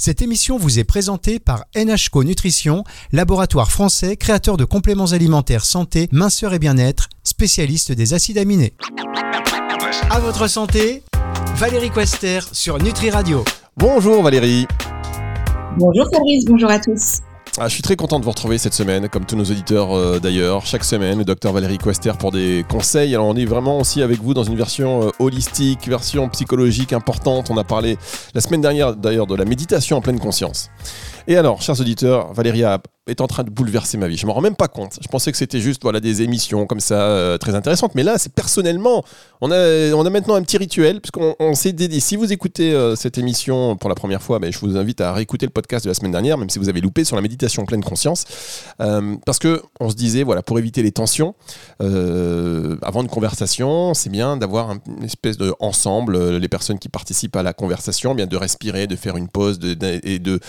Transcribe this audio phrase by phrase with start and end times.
[0.00, 6.08] Cette émission vous est présentée par NHCO Nutrition, laboratoire français créateur de compléments alimentaires santé,
[6.10, 8.72] minceur et bien-être, spécialiste des acides aminés.
[10.08, 11.02] À votre santé,
[11.56, 13.44] Valérie Quester sur Nutri Radio.
[13.76, 14.66] Bonjour Valérie.
[15.76, 17.18] Bonjour Fabrice, bonjour à tous.
[17.58, 20.20] Ah, je suis très content de vous retrouver cette semaine, comme tous nos auditeurs euh,
[20.20, 20.64] d'ailleurs.
[20.66, 23.12] Chaque semaine, le docteur Valérie Quester pour des conseils.
[23.12, 27.50] Alors, on est vraiment aussi avec vous dans une version euh, holistique, version psychologique importante.
[27.50, 27.98] On a parlé
[28.34, 30.70] la semaine dernière d'ailleurs de la méditation en pleine conscience.
[31.26, 32.62] Et alors, chers auditeurs, Valérie
[33.10, 34.16] est en train de bouleverser ma vie.
[34.16, 34.98] Je m'en rends même pas compte.
[35.02, 38.18] Je pensais que c'était juste voilà des émissions comme ça euh, très intéressantes, mais là,
[38.18, 39.04] c'est personnellement.
[39.40, 42.00] On a on a maintenant un petit rituel puisqu'on on, s'est dédié.
[42.00, 45.12] Si vous écoutez euh, cette émission pour la première fois, ben, je vous invite à
[45.12, 47.64] réécouter le podcast de la semaine dernière, même si vous avez loupé sur la méditation
[47.64, 48.24] pleine conscience,
[48.80, 51.34] euh, parce que on se disait voilà pour éviter les tensions
[51.80, 57.42] avant une conversation, c'est bien d'avoir une espèce de ensemble les personnes qui participent à
[57.42, 60.40] la conversation, bien de respirer, de faire une pause de, et de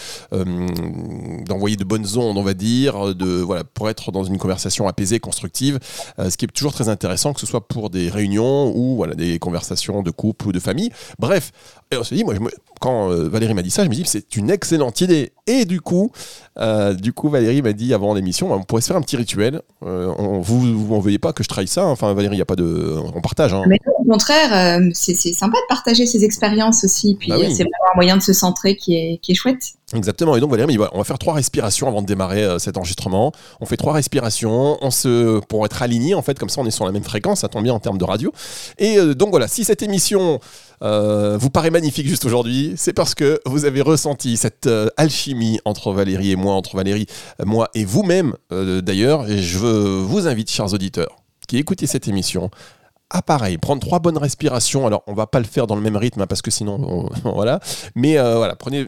[1.48, 5.80] d'envoyer de bonnes ondes, dire, de, voilà, pour être dans une conversation apaisée, constructive,
[6.20, 9.16] euh, ce qui est toujours très intéressant, que ce soit pour des réunions ou voilà,
[9.16, 10.92] des conversations de couple ou de famille.
[11.20, 11.52] Bref,
[11.92, 12.36] et on se dit, moi,
[12.80, 15.34] quand euh, Valérie m'a dit ça, je me dis, c'est une excellente idée.
[15.48, 16.12] Et du coup,
[16.59, 19.18] euh, du coup Valérie m'a dit avant l'émission, bah, on pourrait se faire un petit
[19.18, 19.62] rituel.
[19.81, 21.84] on, vous, vous m'en veuillez pas que je trahisse ça.
[21.84, 21.92] Hein.
[21.92, 22.97] Enfin, Valérie, il n'y a pas de.
[23.14, 23.53] On partage.
[23.53, 23.64] Hein.
[23.68, 27.16] Mais au contraire, c'est sympa de partager ces expériences aussi.
[27.16, 29.73] Puis bah c'est vraiment un moyen de se centrer qui est, qui est chouette.
[29.94, 30.36] Exactement.
[30.36, 33.31] Et donc Valérie, on va faire trois respirations avant de démarrer euh, cet enregistrement.
[33.59, 36.72] On fait trois respirations, on se pour être aligné en fait, comme ça on est
[36.72, 38.31] sur la même fréquence, ça tombe bien en termes de radio.
[38.78, 40.39] Et euh, donc voilà, si cette émission
[40.81, 45.92] euh, vous paraît magnifique juste aujourd'hui, c'est parce que vous avez ressenti cette alchimie entre
[45.92, 47.06] Valérie et moi, entre Valérie,
[47.45, 49.30] moi et vous-même d'ailleurs.
[49.30, 52.50] Et je vous invite, chers auditeurs, qui écoutez cette émission,
[53.14, 54.88] ah pareil, prendre trois bonnes respirations.
[54.88, 57.59] Alors on va pas le faire dans le même rythme hein, parce que sinon voilà.
[57.94, 58.88] Mais euh, voilà, prenez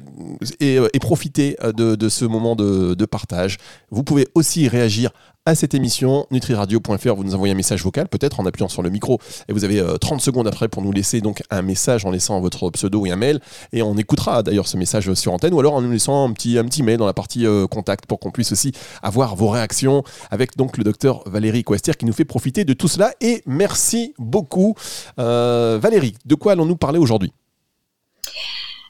[0.61, 3.57] et, euh, profitez euh, de, ce moment de, de, partage.
[3.91, 5.11] Vous pouvez aussi réagir
[5.45, 8.89] à cette émission, nutriradio.fr, vous nous envoyez un message vocal, peut-être en appuyant sur le
[8.89, 12.11] micro, et vous avez 30 euh, secondes après pour nous laisser donc un message en
[12.11, 13.41] laissant votre pseudo et un mail,
[13.73, 16.57] et on écoutera d'ailleurs ce message sur antenne, ou alors en nous laissant un petit,
[16.57, 18.71] un petit mail dans la partie euh, contact pour qu'on puisse aussi
[19.01, 22.87] avoir vos réactions avec donc le docteur Valérie Quester qui nous fait profiter de tout
[22.87, 24.75] cela, et merci beaucoup.
[25.19, 27.33] Euh, Valérie, de quoi allons-nous parler aujourd'hui?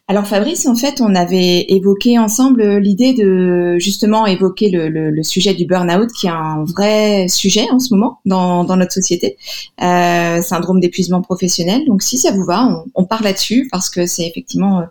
[0.09, 5.65] Alors Fabrice, en fait, on avait évoqué ensemble l'idée de justement évoquer le, sujet du
[5.65, 9.37] burn-out, qui est un vrai sujet en ce moment dans, notre société,
[9.81, 11.85] euh, syndrome d'épuisement professionnel.
[11.87, 14.81] Donc si ça vous va, on, parle là-dessus parce que c'est effectivement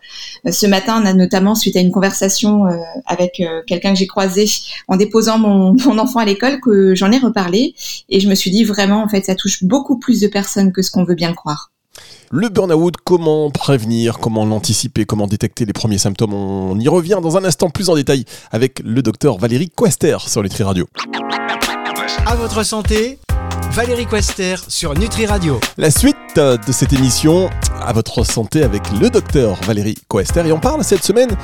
[0.46, 4.06] euh, ce matin, on a notamment suite à une conversation euh, avec quelqu'un que j'ai
[4.06, 4.46] croisé
[4.88, 7.74] en déposant mon, mon enfant à l'école que j'en ai reparlé
[8.08, 10.80] et je me suis dit vraiment en fait ça touche beaucoup plus de personnes que
[10.80, 11.71] ce qu'on veut bien croire.
[12.30, 17.36] Le burn-out, comment prévenir, comment l'anticiper, comment détecter les premiers symptômes On y revient dans
[17.36, 20.88] un instant plus en détail avec le docteur Valérie Quester sur Nutri Radio.
[22.26, 23.18] À votre santé,
[23.72, 25.60] Valérie Quester sur Nutri Radio.
[25.76, 30.46] La suite de cette émission, à votre santé avec le docteur Valérie Quester.
[30.46, 31.36] Et on parle cette semaine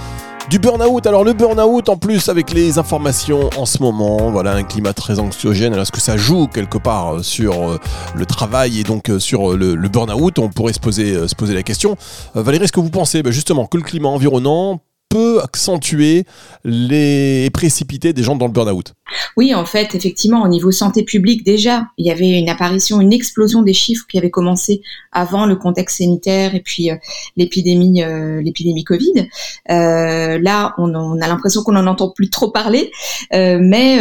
[0.51, 1.07] du burn-out.
[1.07, 5.19] Alors le burn-out en plus avec les informations en ce moment, voilà un climat très
[5.19, 5.75] anxiogène.
[5.75, 7.79] est-ce que ça joue quelque part euh, sur euh,
[8.15, 10.39] le travail et donc euh, sur le, burn-out?
[10.39, 11.97] On pourrait se poser, se poser la question.
[12.35, 16.25] Valérie, est-ce que vous pensez ben, justement que le climat environnant peut accentuer
[16.65, 18.93] les précipités des gens dans le burn-out
[19.37, 23.13] Oui, en fait, effectivement, au niveau santé publique, déjà, il y avait une apparition, une
[23.13, 24.83] explosion des chiffres qui avait commencé
[25.13, 26.97] avant le contexte sanitaire et puis euh,
[27.37, 29.29] l'épidémie, euh, l'épidémie Covid.
[29.71, 32.91] Euh, là, on, a l'impression qu'on n'en entend plus trop parler,
[33.33, 33.99] mais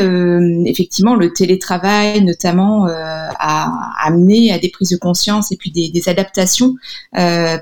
[0.66, 6.10] effectivement, le télétravail, notamment, a amené à des prises de conscience et puis des, des
[6.10, 6.76] adaptations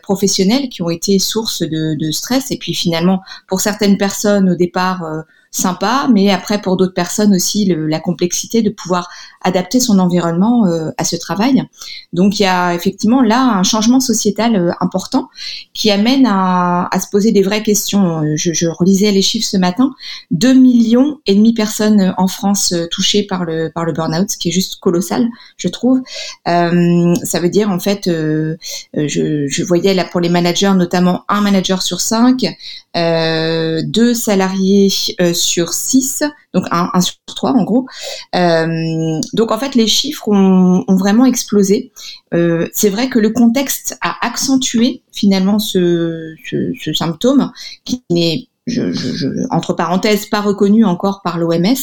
[0.01, 4.55] professionnelles qui ont été source de, de stress et puis finalement pour certaines personnes au
[4.55, 5.21] départ euh,
[5.55, 9.09] sympa, mais après pour d'autres personnes aussi la complexité de pouvoir
[9.41, 11.63] adapter son environnement euh, à ce travail.
[12.11, 15.29] Donc il y a effectivement là un changement sociétal euh, important
[15.73, 18.23] qui amène à, se poser des vraies questions.
[18.35, 19.91] Je, relisais les chiffres ce matin,
[20.31, 24.37] 2 millions et demi personnes en France euh, touchées par le par le burn-out, ce
[24.37, 25.27] qui est juste colossal,
[25.57, 26.01] je trouve.
[26.45, 28.55] ça veut dire en fait, je,
[29.47, 32.45] je, voyais là pour les managers notamment un manager sur cinq,
[32.95, 37.85] deux salariés sur 6, donc 1, sur 3 en gros.
[38.35, 41.91] Euh, donc en fait, les chiffres ont, vraiment explosé.
[42.33, 46.35] Euh, c'est vrai que le contexte a accentué finalement ce,
[46.93, 47.51] symptôme
[47.83, 48.47] qui n'est,
[49.51, 51.75] entre parenthèses, pas reconnu encore par l'OMS.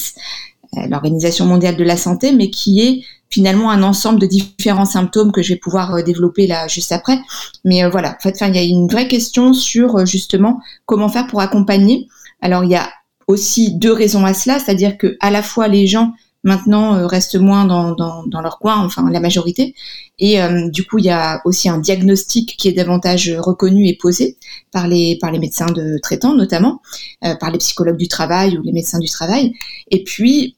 [0.88, 5.42] l'Organisation mondiale de la santé, mais qui est finalement un ensemble de différents symptômes que
[5.42, 7.18] je vais pouvoir euh, développer là juste après.
[7.64, 11.08] Mais euh, voilà, en fait, il y a une vraie question sur euh, justement comment
[11.08, 12.08] faire pour accompagner.
[12.42, 12.90] Alors il y a
[13.26, 16.12] aussi deux raisons à cela, c'est-à-dire que à la fois les gens
[16.44, 19.76] maintenant restent moins dans, dans, dans, leur coin, enfin la majorité,
[20.18, 20.38] et
[20.70, 24.36] du coup il y a aussi un diagnostic qui est davantage reconnu et posé
[24.72, 26.82] par les par les médecins de traitants notamment,
[27.38, 29.52] par les psychologues du travail ou les médecins du travail,
[29.92, 30.56] et puis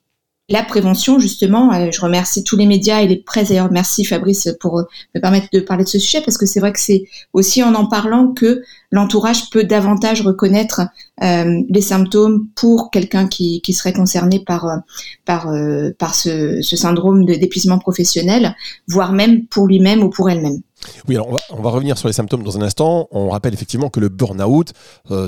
[0.51, 3.73] la prévention, justement, euh, je remercie tous les médias et les presse d'ailleurs.
[3.73, 4.83] Merci Fabrice pour euh,
[5.15, 7.75] me permettre de parler de ce sujet parce que c'est vrai que c'est aussi en
[7.75, 10.83] en parlant que l'entourage peut davantage reconnaître
[11.23, 14.83] euh, les symptômes pour quelqu'un qui, qui, serait concerné par
[15.25, 15.51] par
[15.99, 18.55] par ce, syndrome d'épuisement professionnel,
[18.87, 20.61] voire même pour lui-même ou pour elle-même.
[21.09, 23.09] Oui, alors on va, revenir sur les symptômes dans un instant.
[23.13, 24.75] On rappelle effectivement que le burn-out,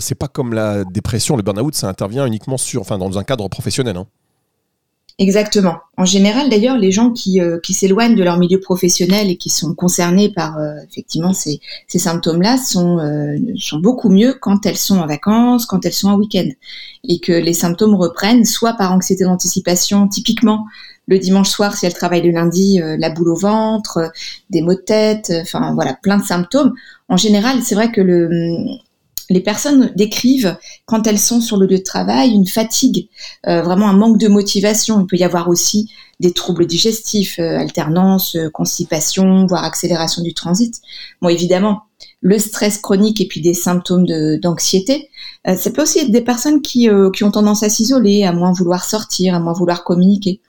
[0.00, 1.36] c'est pas comme la dépression.
[1.36, 3.96] Le burn-out, ça intervient uniquement sur, enfin, dans un cadre professionnel.
[3.96, 4.06] Hein.
[5.18, 5.76] Exactement.
[5.96, 9.48] En général, d'ailleurs, les gens qui, euh, qui s'éloignent de leur milieu professionnel et qui
[9.48, 14.76] sont concernés par euh, effectivement ces, ces symptômes-là sont, euh, sont beaucoup mieux quand elles
[14.76, 16.48] sont en vacances, quand elles sont en week-end,
[17.04, 20.66] et que les symptômes reprennent soit par anxiété d'anticipation, typiquement
[21.08, 24.10] le dimanche soir si elles travaillent le lundi, la boule au ventre,
[24.50, 26.74] des maux de tête, enfin voilà, plein de symptômes.
[27.08, 28.28] En général, c'est vrai que le,
[29.28, 33.08] les personnes décrivent, quand elles sont sur le lieu de travail, une fatigue,
[33.46, 35.00] euh, vraiment un manque de motivation.
[35.00, 35.90] Il peut y avoir aussi
[36.20, 40.80] des troubles digestifs, euh, alternance, euh, constipation, voire accélération du transit.
[41.20, 41.82] Bon, évidemment,
[42.20, 44.06] le stress chronique et puis des symptômes
[44.40, 45.10] d'anxiété.
[45.44, 48.84] ça peut aussi être des personnes qui, qui ont tendance à s'isoler, à moins vouloir
[48.84, 50.40] sortir, à moins vouloir communiquer.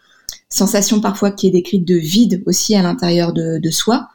[0.49, 4.07] Sensation parfois qui est décrite de vide aussi à l'intérieur de, de soi.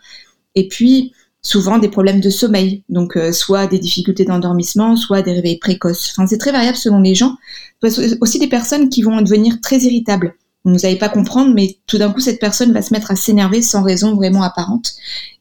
[0.55, 1.13] Et puis,
[1.43, 6.11] souvent des problèmes de sommeil, donc euh, soit des difficultés d'endormissement, soit des réveils précoces.
[6.13, 7.37] Enfin, c'est très variable selon les gens.
[8.21, 10.37] Aussi des personnes qui vont devenir très irritables.
[10.65, 13.61] Vous n'allez pas comprendre, mais tout d'un coup, cette personne va se mettre à s'énerver
[13.61, 14.93] sans raison vraiment apparente.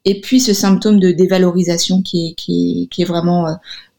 [0.04, 3.54] Et puis, ce symptôme de dévalorisation qui est, qui est, vraiment euh,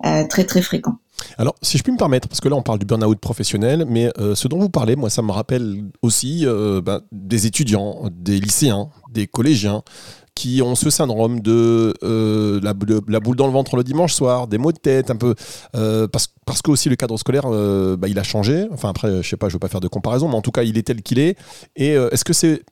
[0.04, 0.98] euh, très, très fréquent.
[1.38, 4.10] Alors, si je puis me permettre, parce que là, on parle du burn-out professionnel, mais
[4.34, 6.44] ce dont vous parlez, moi, ça me rappelle aussi
[6.82, 9.84] ben, des étudiants, des lycéens, des collégiens,
[10.34, 14.58] qui ont ce syndrome de euh, la, boule dans le ventre le dimanche soir, des
[14.58, 15.34] maux de tête, un peu
[15.76, 18.66] euh, parce, parce que aussi le cadre scolaire, euh, bah, il a changé.
[18.72, 20.62] Enfin après, je sais pas, je veux pas faire de comparaison, mais en tout cas,
[20.62, 21.36] il est tel qu'il est.
[21.76, 22.62] Et est-ce que c'est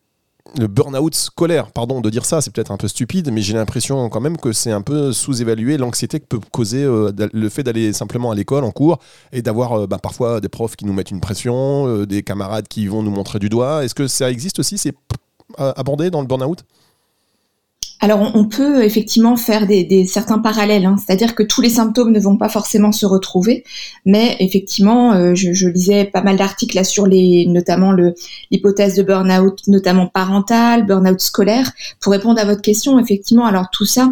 [0.58, 4.08] le burn-out scolaire, pardon de dire ça, c'est peut-être un peu stupide, mais j'ai l'impression
[4.08, 8.32] quand même que c'est un peu sous-évalué l'anxiété que peut causer le fait d'aller simplement
[8.32, 8.98] à l'école en cours
[9.32, 13.02] et d'avoir bah, parfois des profs qui nous mettent une pression, des camarades qui vont
[13.02, 13.84] nous montrer du doigt.
[13.84, 14.94] Est-ce que ça existe aussi C'est
[15.56, 16.64] abordé dans le burn-out?
[18.02, 20.97] Alors, on peut effectivement faire des, certains parallèles, hein.
[20.97, 23.62] c'est-à-dire que tous les symptômes ne vont pas forcément se retrouver,
[24.06, 27.93] mais effectivement, euh, je, lisais pas mal d'articles là sur les, notamment
[28.50, 31.73] l'hypothèse de burn-out, notamment parental, burn-out scolaire.
[32.00, 34.11] Pour répondre à votre question, effectivement, alors tout ça,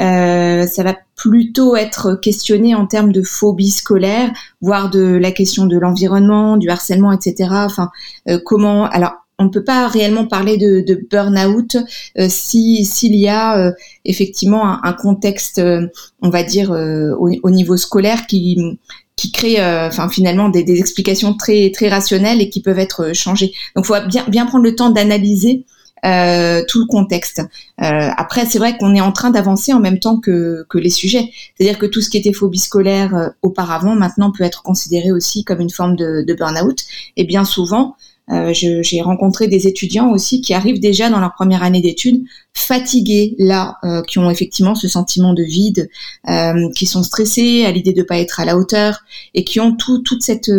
[0.00, 4.30] euh, ça va plutôt être questionné en termes de phobie scolaire,
[4.60, 7.48] voire de la question de l'environnement, du harcèlement, etc.
[7.50, 7.90] Enfin,
[8.28, 11.76] euh, comment Alors, on ne peut pas réellement parler de, burn-out
[12.18, 13.72] euh, si s'il y a euh,
[14.04, 15.88] effectivement un, contexte, euh,
[16.20, 18.78] on va dire au, niveau scolaire qui
[19.16, 23.52] qui crée enfin finalement des, explications très très rationnelles et qui peuvent être changées.
[23.74, 25.64] Donc, il faut bien bien prendre le temps d'analyser
[26.04, 27.42] tout le contexte.
[27.78, 31.30] après, c'est vrai qu'on est en train d'avancer en même temps que, les sujets.
[31.56, 35.60] C'est-à-dire que tout ce qui était phobie scolaire auparavant, maintenant peut être considéré aussi comme
[35.60, 36.82] une forme de burn-out.
[37.16, 37.96] Et bien souvent,
[38.30, 42.22] euh, j'ai rencontré des étudiants aussi qui arrivent déjà dans leur première année d'études
[42.54, 45.90] fatigués là, euh, qui ont effectivement ce sentiment de vide,
[46.28, 49.00] euh, qui sont stressés à l'idée de pas être à la hauteur
[49.34, 50.50] et qui ont tout, toute cette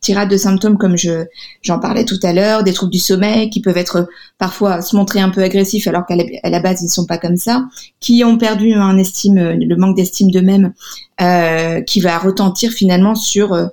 [0.00, 1.24] tirade de symptômes comme je
[1.62, 4.08] j'en parlais tout à l'heure, des troubles du sommeil qui peuvent être
[4.38, 7.36] parfois se montrer un peu agressifs alors qu'à la, base ils ne sont pas comme
[7.36, 7.66] ça,
[7.98, 10.72] qui ont perdu un estime, le manque d'estime d'eux-mêmes
[11.18, 13.70] qui va retentir finalement sur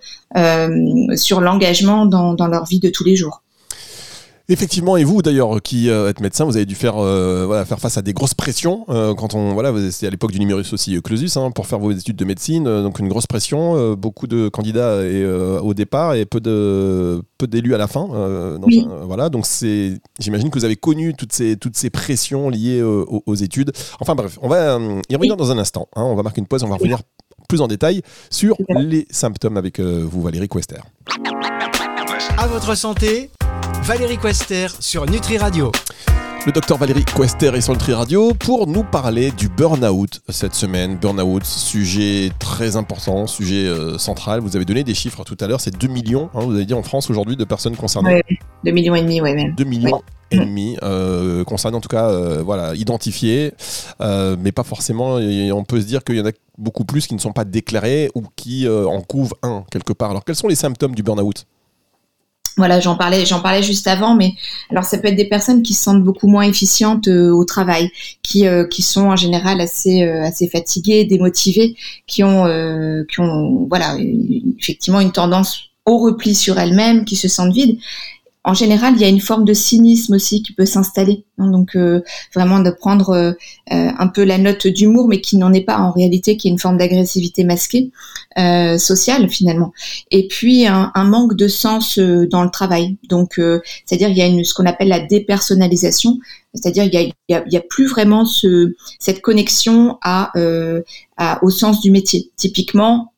[1.15, 3.41] sur l'engagement dans, dans leur vie de tous les jours.
[4.47, 7.79] Effectivement, et vous d'ailleurs qui euh, êtes médecin, vous avez dû faire, euh, voilà, faire
[7.79, 11.01] face à des grosses pressions euh, quand on voilà, c'était à l'époque du numerus aussi
[11.01, 15.03] clausus hein, pour faire vos études de médecine, donc une grosse pression, beaucoup de candidats
[15.03, 18.07] et, au départ et peu de peu d'élus à la fin.
[19.07, 23.35] voilà, donc c'est, j'imagine que vous avez connu toutes ces toutes ces pressions liées aux,
[23.35, 23.71] études.
[23.99, 24.77] Enfin bref, on va
[25.09, 25.87] y revenir dans un instant.
[25.95, 26.99] Hein, on va marquer une pause, on va revenir
[27.47, 30.81] plus en détail sur les symptômes avec vous Valérie Quester.
[32.37, 33.29] À votre santé
[33.83, 35.71] Valérie Quester sur Nutri Radio.
[36.45, 40.95] Le docteur Valérie Quester est sur Nutri Radio pour nous parler du burn-out cette semaine.
[40.95, 44.41] Burn-out, sujet très important, sujet euh, central.
[44.41, 46.75] Vous avez donné des chiffres tout à l'heure, c'est 2 millions, hein, vous avez dit
[46.75, 48.21] en France aujourd'hui, de personnes concernées.
[48.63, 49.55] 2 millions et demi, ouais, même.
[49.55, 53.53] 2 millions et demi euh, concernés en tout cas euh, voilà identifiés
[54.01, 57.15] euh, mais pas forcément on peut se dire qu'il y en a beaucoup plus qui
[57.15, 60.11] ne sont pas déclarés ou qui en couvrent un quelque part.
[60.11, 61.45] Alors quels sont les symptômes du burn-out?
[62.57, 64.31] Voilà, j'en parlais, j'en parlais juste avant, mais
[64.69, 67.91] alors ça peut être des personnes qui se sentent beaucoup moins efficientes au travail,
[68.23, 71.75] qui qui sont en général assez assez fatiguées, démotivées,
[72.07, 72.45] qui ont
[73.09, 73.97] qui ont voilà
[74.57, 77.77] effectivement une tendance au repli sur elles-mêmes, qui se sentent vides
[78.45, 81.25] en général, il y a une forme de cynisme aussi qui peut s'installer.
[81.39, 82.01] Hein, donc euh,
[82.33, 83.31] vraiment de prendre euh,
[83.73, 86.51] euh, un peu la note d'humour, mais qui n'en est pas en réalité, qui est
[86.51, 87.91] une forme d'agressivité masquée
[88.77, 89.71] sociale finalement.
[90.11, 92.97] Et puis un, manque de sens dans le travail.
[93.09, 93.39] Donc
[93.85, 96.19] c'est-à-dire il y a une, ce qu'on appelle la dépersonnalisation,
[96.53, 100.33] c'est-à-dire il y a, il y a, plus vraiment ce, cette connexion à,
[101.15, 102.29] à, au sens du métier.
[102.35, 103.13] Typiquement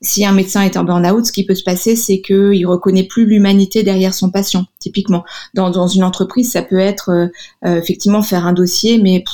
[0.00, 3.26] si un médecin est en burn-out, ce qui peut se passer, c'est qu'il reconnaît plus
[3.26, 4.66] l'humanité derrière son patient.
[4.78, 5.24] Typiquement,
[5.54, 7.26] dans, une entreprise, ça peut être euh,
[7.64, 9.24] euh, effectivement faire un dossier, mais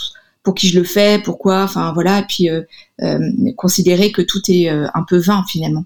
[0.42, 2.62] pour qui je le fais, pourquoi, enfin voilà, et puis euh,
[3.56, 5.84] considérer que tout est un peu vain finalement.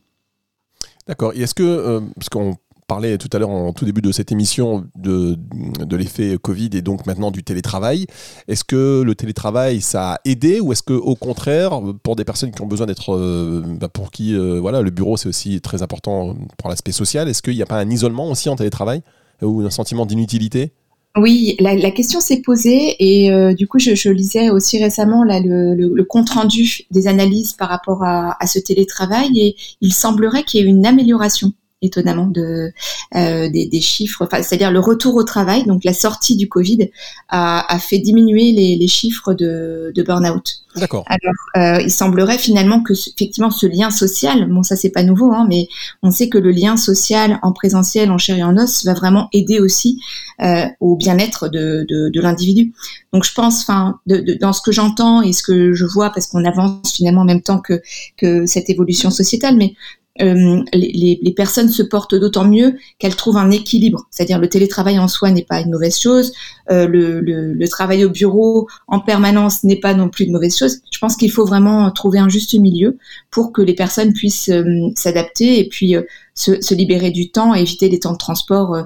[1.07, 1.33] D'accord.
[1.33, 2.57] Est-ce que, parce qu'on
[2.88, 5.37] parlait tout à l'heure en tout début de cette émission de,
[5.85, 8.07] de l'effet Covid et donc maintenant du télétravail.
[8.49, 12.50] Est-ce que le télétravail ça a aidé ou est-ce que au contraire pour des personnes
[12.50, 15.83] qui ont besoin d'être euh, bah, pour qui euh, voilà le bureau c'est aussi très
[15.83, 19.02] important pour l'aspect social, est-ce qu'il n'y a pas un isolement aussi en télétravail
[19.42, 20.73] ou un sentiment d'inutilité?
[21.16, 26.30] Oui, la, question s'est posée et euh, du coup, je, lisais aussi récemment le, compte
[26.30, 30.87] rendu des analyses par rapport à ce télétravail et il semblerait qu'il y ait une
[30.87, 31.52] amélioration
[31.83, 32.73] étonnamment de
[33.15, 36.91] euh, des, des, chiffres, enfin, c'est-à-dire le retour au travail, donc la sortie du Covid
[37.29, 40.65] a, a fait diminuer les, les, chiffres de, de burn-out.
[40.77, 41.05] D'accord.
[41.07, 45.33] Alors, euh, il semblerait finalement que effectivement ce lien social, bon ça c'est pas nouveau,
[45.33, 45.69] hein, mais
[46.03, 49.29] on sait que le lien social en présentiel, en chair et en os, va vraiment
[49.33, 50.01] aider aussi
[50.43, 52.73] euh, au bien-être de, de, de l'individu.
[53.13, 56.45] Donc je pense, enfin, dans ce que j'entends et ce que je vois, parce qu'on
[56.45, 57.81] avance finalement en même temps que
[58.17, 59.75] que cette évolution sociétale, mais
[60.21, 64.07] euh, les, les, personnes se portent d'autant mieux qu'elles trouvent un équilibre.
[64.11, 66.33] C'est-à-dire le télétravail en soi n'est pas une mauvaise chose,
[66.71, 70.57] euh, le, le, le, travail au bureau en permanence n'est pas non plus une mauvaise
[70.57, 70.81] chose.
[70.91, 72.99] Je pense qu'il faut vraiment trouver un juste milieu
[73.31, 74.65] pour que les personnes puissent euh,
[74.97, 75.95] s'adapter et puis
[76.35, 78.77] se, se, libérer du temps et éviter des temps de transport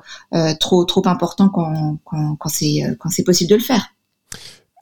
[0.60, 3.91] trop trop importants quand, quand, quand c'est possible de le faire.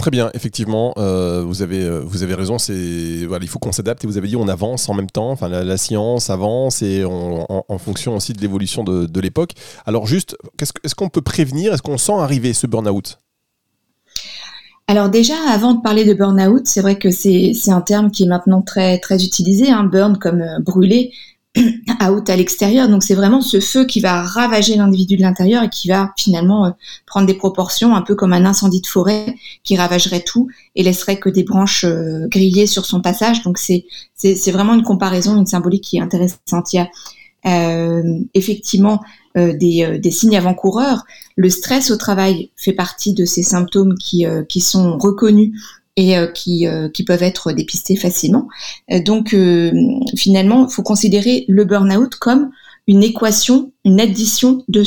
[0.01, 4.07] Très bien, effectivement, euh, vous, avez, euh, vous avez raison, il faut qu'on s'adapte et
[4.07, 8.17] vous avez dit on avance en même temps, enfin, la, science avance et en, fonction
[8.17, 9.51] aussi de l'évolution de, l'époque.
[9.85, 13.19] Alors juste, est-ce qu'on peut prévenir, est-ce qu'on sent arriver ce burn-out?
[14.87, 18.27] Alors déjà, avant de parler de burn-out, c'est vrai que c'est un terme qui est
[18.27, 21.13] maintenant très très utilisé, hein, burn comme euh, brûler,
[21.57, 22.89] out à l'extérieur.
[22.89, 26.67] Donc c'est vraiment ce feu qui va ravager l'individu de l'intérieur et qui va finalement
[26.67, 26.71] euh,
[27.07, 31.19] prendre des proportions un peu comme un incendie de forêt qui ravagerait tout et laisserait
[31.19, 33.43] que des branches euh, grillées sur son passage.
[33.43, 36.73] Donc c'est c'est vraiment une comparaison, une symbolique qui est intéressante.
[36.73, 36.89] Il y a
[37.47, 39.01] euh, effectivement
[39.35, 41.05] des, des, signes avant-coureurs.
[41.37, 45.53] Le stress au travail fait partie de ces symptômes qui, qui sont reconnus
[46.01, 48.49] et euh, qui, euh, qui peuvent être dépistés facilement.
[48.91, 49.37] Euh, donc
[50.17, 52.51] finalement, il faut considérer le burn-out comme
[52.87, 54.83] une équation, une addition de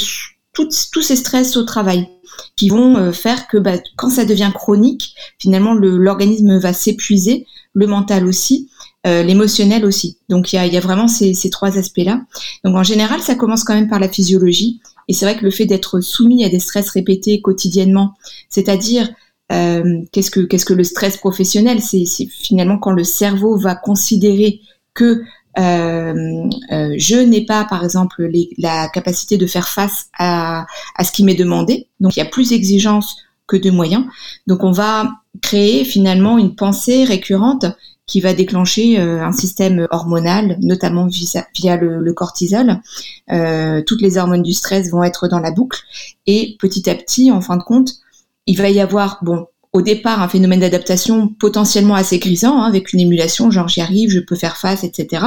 [0.53, 2.09] tous ces stress au travail
[2.55, 8.27] qui vont faire que bah, quand ça devient chronique, finalement l'organisme va s'épuiser, le mental
[8.27, 8.69] aussi,
[9.05, 10.17] l'émotionnel aussi.
[10.29, 12.21] Donc il y a, y a, vraiment ces, ces trois aspects-là.
[12.63, 14.79] Donc en général, ça commence quand même par la physiologie.
[15.07, 18.13] Et c'est vrai que le fait d'être soumis à des stress répétés quotidiennement,
[18.49, 19.09] c'est-à-dire
[19.51, 21.81] euh, qu'est-ce que qu'est-ce que le stress professionnel?
[21.81, 24.61] C'est finalement quand le cerveau va considérer
[24.93, 25.23] que
[25.59, 31.11] euh, euh, je n'ai pas, par exemple, la capacité de faire face à, à ce
[31.11, 31.87] qui m'est demandé.
[31.99, 34.05] Donc, il y a plus d'exigences que de moyens.
[34.47, 37.65] Donc, on va créer finalement une pensée récurrente
[38.07, 42.81] qui va déclencher un système hormonal, notamment via, le, le, cortisol.
[43.85, 45.79] toutes les hormones du stress vont être dans la boucle
[46.27, 48.02] et petit à petit, en fin de compte,
[48.45, 52.93] il va y avoir, bon, au départ, un phénomène d'adaptation potentiellement assez grisant, hein, avec
[52.93, 55.25] une émulation, genre j'y arrive, je peux faire face, etc.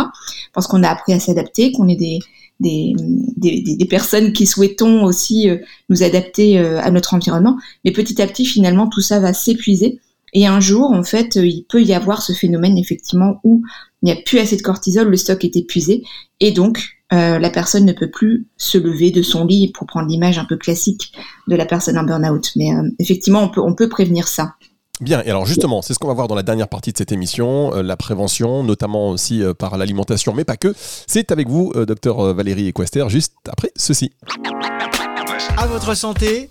[0.52, 2.20] Parce qu'on a appris à s'adapter, qu'on est des,
[2.60, 2.94] des,
[3.36, 5.58] des, des, personnes qui souhaitons aussi euh,
[5.88, 7.58] nous adapter euh, à notre environnement.
[7.84, 9.98] Mais petit à petit, finalement, tout ça va s'épuiser.
[10.32, 13.62] Et un jour, en fait, euh, il peut y avoir ce phénomène, effectivement, où
[14.02, 16.04] il n'y a plus assez de cortisol, le stock est épuisé.
[16.38, 20.08] Et donc, euh, la personne ne peut plus se lever de son lit pour prendre
[20.08, 21.12] l'image un peu classique
[21.46, 22.50] de la personne en burn-out.
[22.56, 24.54] Mais euh, effectivement, on peut, on peut prévenir ça.
[25.00, 27.12] Bien, et alors justement, c'est ce qu'on va voir dans la dernière partie de cette
[27.12, 30.74] émission, euh, la prévention, notamment aussi par l'alimentation, mais pas que.
[31.06, 34.10] C'est avec vous, docteur Valérie Equester, juste après ceci.
[35.58, 36.50] À votre santé,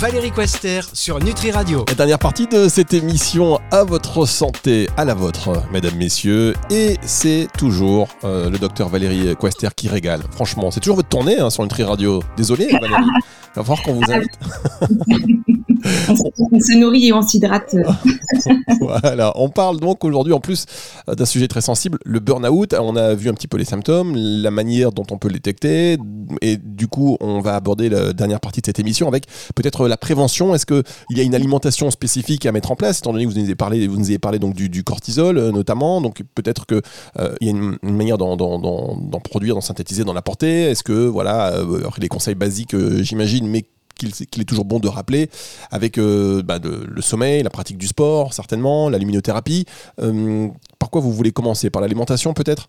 [0.00, 1.84] Valérie Quester sur Nutri Radio.
[1.88, 6.54] La dernière partie de cette émission à votre santé, à la vôtre, mesdames, messieurs.
[6.70, 10.22] Et c'est toujours euh, le docteur Valérie Quester qui régale.
[10.30, 12.22] Franchement, c'est toujours votre tournée hein, sur Nutri Radio.
[12.34, 12.94] Désolé, Valérie.
[13.54, 14.30] Il va falloir qu'on vous invite.
[16.52, 17.74] on se nourrit et on s'hydrate.
[18.80, 20.66] voilà, on parle donc aujourd'hui en plus
[21.08, 22.74] euh, d'un sujet très sensible, le burn-out.
[22.78, 25.98] On a vu un petit peu les symptômes, la manière dont on peut le détecter,
[26.42, 29.96] et du coup, on va aborder la dernière partie de cette émission avec peut-être la
[29.96, 30.54] prévention.
[30.54, 33.38] Est-ce qu'il y a une alimentation spécifique à mettre en place, étant donné que vous
[33.38, 36.80] nous avez parlé, vous nous avez parlé donc du, cortisol euh, notamment, donc peut-être qu'il
[37.18, 38.36] euh, y a une, manière d'en
[39.22, 40.62] produire, d'en synthétiser, d'en apporter.
[40.70, 41.54] Est-ce que voilà,
[41.98, 43.64] les conseils basiques, j'imagine, mais
[43.96, 45.28] qu'il est toujours bon de rappeler,
[45.70, 49.66] avec euh, bah, le sommeil, la pratique du sport, certainement, la luminothérapie.
[50.00, 51.70] Euh, par quoi vous voulez commencer?
[51.70, 52.68] Par l'alimentation peut-être?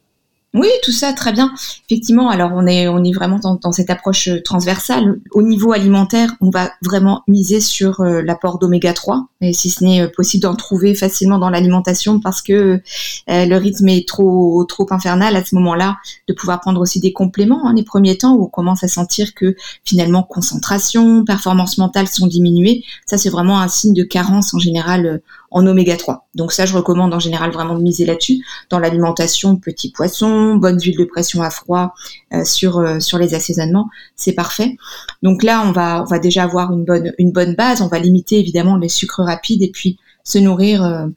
[0.54, 1.54] Oui, tout ça, très bien.
[1.90, 5.22] Effectivement, alors on est, on est vraiment dans, cette approche euh, transversale.
[5.32, 9.82] Au niveau alimentaire, on va vraiment miser sur euh, l'apport d'oméga 3, et si ce
[9.82, 12.82] n'est euh, possible d'en trouver facilement dans l'alimentation parce que
[13.30, 15.96] le rythme est trop, trop infernal à ce moment-là,
[16.28, 19.34] de pouvoir prendre aussi des compléments hein, les premiers temps où on commence à sentir
[19.34, 19.56] que
[19.86, 22.84] finalement concentration, performance mentale sont diminuées.
[23.06, 26.28] Ça, c'est vraiment un signe de carence en général en oméga 3.
[26.34, 28.44] Donc ça, je recommande en général vraiment de miser là-dessus.
[28.70, 31.94] Dans l'alimentation, petits poissons, bonne huile de pression à froid
[32.34, 34.78] euh, sur euh, sur les assaisonnements, c'est parfait.
[35.22, 37.82] Donc là, on va on va déjà avoir une bonne une bonne base.
[37.82, 41.08] On va limiter évidemment les sucres rapides et puis se nourrir euh,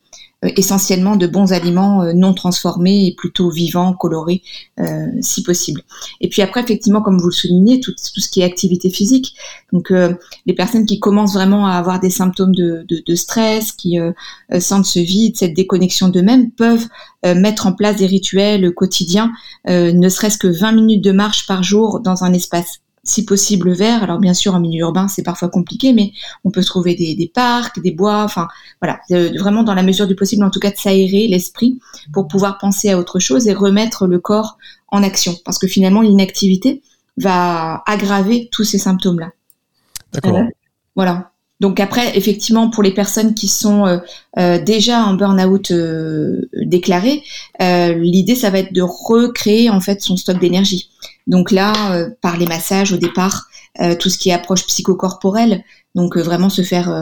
[0.57, 4.43] essentiellement de bons aliments euh, non transformés et plutôt vivants, colorés,
[4.81, 5.83] euh, si possible.
[6.21, 9.35] Et puis après, effectivement, comme vous le soulignez, tout, ce qui est activité physique.
[9.73, 9.93] Donc,
[10.47, 13.99] les personnes qui commencent vraiment à avoir des symptômes de, de, de stress, qui
[14.61, 16.87] sentent ce vide, cette déconnexion d'eux-mêmes, peuvent
[17.25, 19.33] mettre en place des rituels quotidiens,
[19.67, 24.03] ne serait-ce que 20 minutes de marche par jour dans un espace si possible vert.
[24.03, 27.29] Alors bien sûr en milieu urbain c'est parfois compliqué, mais on peut trouver des, des
[27.29, 28.49] parcs, des bois, enfin
[28.81, 29.01] voilà,
[29.39, 31.79] vraiment dans la mesure du possible en tout cas de s'aérer l'esprit
[32.13, 34.59] pour pouvoir penser à autre chose et remettre le corps
[34.89, 36.83] en action, parce que finalement l'inactivité
[37.17, 39.31] va aggraver tous ces symptômes-là.
[40.13, 40.39] D'accord.
[40.39, 40.45] Euh,
[40.97, 41.31] voilà.
[41.61, 43.99] Donc après, effectivement, pour les personnes qui sont euh,
[44.39, 45.73] euh, déjà en burn-out
[46.53, 47.23] déclaré,
[47.61, 50.91] l'idée ça va être de recréer en fait son stock d'énergie.
[51.27, 53.49] Donc là, euh, par les massages au départ,
[53.81, 56.93] euh, tout ce qui est approche psychocorporelle, donc euh, vraiment se faire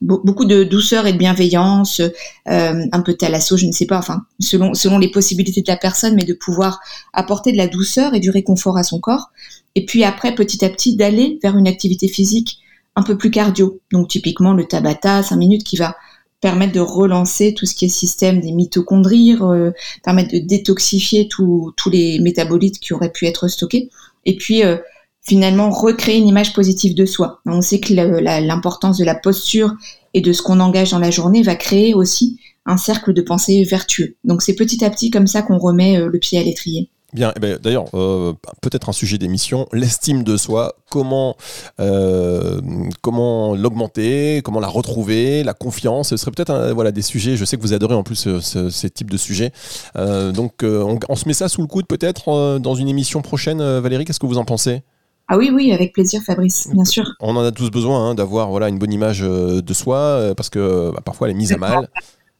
[0.00, 2.00] beaucoup de douceur et de bienveillance,
[2.46, 6.14] un peu thalasso, je ne sais pas, enfin selon selon les possibilités de la personne,
[6.14, 6.80] mais de pouvoir
[7.12, 9.30] apporter de la douceur et du réconfort à son corps.
[9.74, 12.60] Et puis après, petit à petit, d'aller vers une activité physique
[12.94, 13.80] un peu plus cardio.
[13.92, 15.96] Donc typiquement le Tabata, 5 minutes, qui va
[16.40, 19.72] permettre de relancer tout ce qui est système des mitochondries, euh,
[20.04, 23.90] permettre de détoxifier tous les métabolites qui auraient pu être stockés,
[24.24, 24.76] et puis euh,
[25.22, 27.40] finalement recréer une image positive de soi.
[27.46, 29.74] On sait que l'importance de la posture
[30.14, 33.62] et de ce qu'on engage dans la journée va créer aussi un cercle de pensée
[33.64, 34.16] vertueux.
[34.24, 36.90] Donc c'est petit à petit comme ça qu'on remet euh, le pied à l'étrier.
[37.16, 41.34] Bien, eh ben, d'ailleurs, euh, peut-être un sujet d'émission, l'estime de soi, comment,
[41.80, 42.60] euh,
[43.00, 47.56] comment l'augmenter, comment la retrouver, la confiance, ce serait peut-être voilà, des sujets, je sais
[47.56, 48.28] que vous adorez en plus
[48.68, 49.50] ces types de sujets.
[49.96, 54.04] Euh, donc on, se met ça sous le coude peut-être dans une émission prochaine, Valérie,
[54.04, 54.82] qu'est-ce que vous en pensez?
[55.28, 57.14] Ah oui, oui, avec plaisir, Fabrice, bien sûr.
[57.20, 60.90] On en a tous besoin hein, d'avoir voilà, une bonne image de soi, parce que
[60.94, 61.88] bah, parfois elle est mise à mal.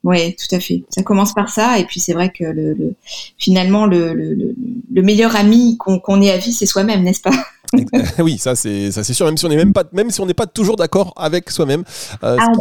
[0.06, 0.84] Oui, tout à fait.
[0.88, 2.94] Ça commence par ça, et puis c'est vrai que le,
[3.38, 7.32] finalement, le, le, meilleur ami qu'on ait à vie, c'est soi-même, n'est-ce pas?
[8.18, 9.26] oui, ça c'est ça c'est sûr.
[9.26, 11.84] Même si on n'est même pas même si on n'est pas toujours d'accord avec soi-même.
[12.22, 12.52] Euh, ah,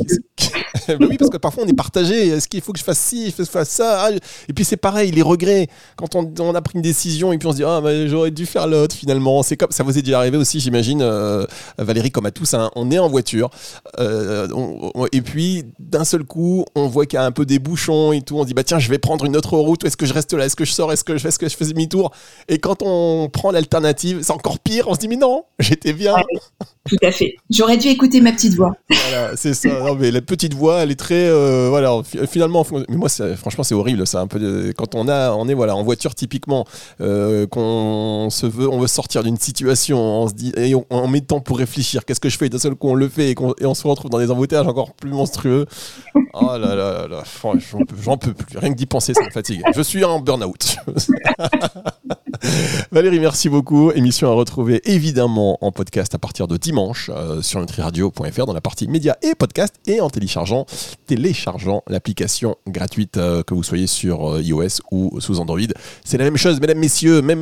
[0.99, 2.29] oui, parce que parfois on est partagé.
[2.29, 4.11] Est-ce qu'il faut que je fasse ci, je fasse ça ah,
[4.49, 7.47] Et puis c'est pareil, les regrets quand on, on, a pris une décision et puis
[7.47, 9.43] on se dit ah j'aurais dû faire l'autre finalement.
[9.43, 11.45] C'est comme ça vous est déjà arrivé aussi, j'imagine, euh,
[11.77, 12.53] Valérie comme à tous.
[12.53, 12.71] Hein.
[12.75, 13.49] on est en voiture
[13.99, 14.47] euh,
[15.11, 18.21] et puis d'un seul coup on voit qu'il y a un peu des bouchons et
[18.21, 18.37] tout.
[18.37, 19.83] On dit bah tiens je vais prendre une autre route.
[19.85, 21.47] Est-ce que je reste là Est-ce que je sors Est-ce que je fais ce que
[21.47, 22.11] je fais demi-tour
[22.47, 26.15] Et quand on prend l'alternative, c'est encore pire on se dit mais non, j'étais bien.
[26.89, 27.35] tout à fait.
[27.49, 28.75] J'aurais dû écouter ma petite voix.
[28.89, 29.67] Voilà, c'est ça.
[29.79, 32.01] Non, mais la petite voix, elle est très, euh, voilà.
[32.27, 34.07] Finalement, mais moi, franchement, c'est horrible.
[34.07, 36.65] C'est un peu quand on a, on est voilà en voiture typiquement,
[37.01, 41.07] euh, qu'on se veut, on veut sortir d'une situation, on se dit et on, en
[41.07, 42.49] mettant pour réfléchir, qu'est-ce que je fais?
[42.49, 45.11] D'un seul coup, on le fait et, on se retrouve dans des embouteillages encore plus
[45.11, 45.65] monstrueux.
[46.33, 47.23] Oh là là là,
[48.01, 48.57] j'en peux, peux plus.
[48.57, 49.61] Rien que d'y penser, ça me fatigue.
[49.75, 50.77] Je suis en burn-out.
[52.91, 53.91] Valérie, merci beaucoup.
[53.91, 58.87] Émission à retrouver évidemment en podcast à partir de dimanche sur nutriradio.fr dans la partie
[58.87, 60.65] médias et podcast et en téléchargeant,
[61.05, 65.59] téléchargeant l'application gratuite que vous soyez sur iOS ou sous Android.
[66.03, 67.21] C'est la même chose, mesdames, messieurs.
[67.21, 67.41] Même,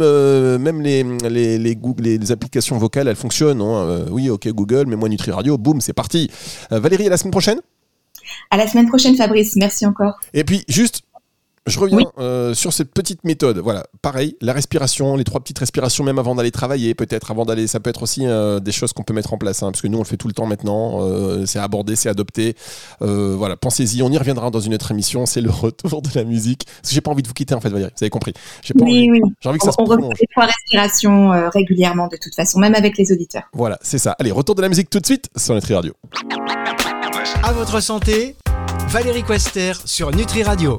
[0.57, 3.61] même les, les, les, Google, les, applications vocales, elles fonctionnent.
[3.61, 4.05] Hein.
[4.11, 6.29] oui, ok, Google, mais moi Nutri Radio, boum, c'est parti.
[6.71, 7.59] Valérie, à la semaine prochaine
[8.51, 9.55] À la semaine prochaine, Fabrice.
[9.55, 10.19] Merci encore.
[10.33, 11.03] Et puis, juste,
[11.65, 13.57] je reviens euh, sur cette petite méthode.
[13.59, 17.67] Voilà, pareil, la respiration, les trois petites respirations, même avant d'aller travailler, peut-être avant d'aller.
[17.67, 19.87] Ça peut être aussi euh, des choses qu'on peut mettre en place, hein, parce que
[19.87, 20.99] nous on le fait tout le temps maintenant.
[21.01, 22.55] Euh, c'est abordé, c'est adopté.
[22.99, 24.01] voilà, pensez-y.
[24.01, 25.25] On y reviendra dans une autre émission.
[25.25, 26.65] C'est le retour de la musique.
[26.65, 27.91] Parce que j'ai pas envie de vous quitter en fait, Valérie.
[27.97, 28.33] Vous avez compris.
[28.61, 29.21] J'ai pas oui, envie.
[29.21, 29.31] oui.
[29.39, 32.75] J'ai envie que ça on, se on les trois respirations régulièrement de toute façon, même
[32.75, 33.43] avec les auditeurs.
[33.53, 34.15] Voilà, c'est ça.
[34.19, 35.93] Allez, retour de la musique tout de suite sur Nutri Radio.
[37.41, 38.35] À votre santé,
[38.89, 40.77] Valérie Quester sur Nutri Radio.